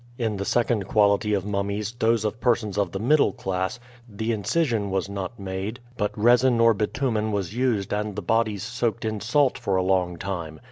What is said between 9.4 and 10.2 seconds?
for a long